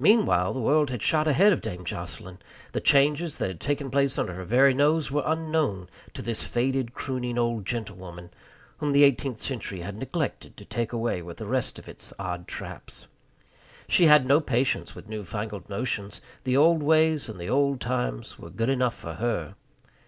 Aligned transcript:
Meanwhile 0.00 0.54
the 0.54 0.60
world 0.60 0.90
had 0.90 1.02
shot 1.02 1.28
ahead 1.28 1.52
of 1.52 1.60
Dame 1.60 1.84
Jocelyn. 1.84 2.38
The 2.72 2.80
changes 2.80 3.38
that 3.38 3.46
had 3.46 3.60
taken 3.60 3.92
place 3.92 4.18
under 4.18 4.34
her 4.34 4.42
very 4.42 4.74
nose 4.74 5.12
were 5.12 5.22
unknown 5.24 5.88
to 6.14 6.20
this 6.20 6.42
faded, 6.42 6.94
crooning 6.94 7.38
old 7.38 7.64
gentlewoman, 7.64 8.30
whom 8.78 8.90
the 8.90 9.04
eighteenth 9.04 9.38
century 9.38 9.82
had 9.82 9.96
neglected 9.96 10.56
to 10.56 10.64
take 10.64 10.92
away 10.92 11.22
with 11.22 11.36
the 11.36 11.46
rest 11.46 11.78
of 11.78 11.88
its 11.88 12.12
odd 12.18 12.48
traps. 12.48 13.06
She 13.86 14.06
had 14.06 14.26
no 14.26 14.40
patience 14.40 14.96
with 14.96 15.08
newfangled 15.08 15.68
notions. 15.70 16.20
The 16.42 16.56
old 16.56 16.82
ways 16.82 17.28
and 17.28 17.38
the 17.38 17.48
old 17.48 17.80
times 17.80 18.40
were 18.40 18.50
good 18.50 18.68
enough 18.68 18.94
for 18.96 19.12
her. 19.14 19.54